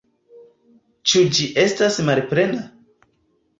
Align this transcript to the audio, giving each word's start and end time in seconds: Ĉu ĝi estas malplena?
Ĉu 1.11 1.21
ĝi 1.35 1.45
estas 1.65 2.01
malplena? 2.11 2.67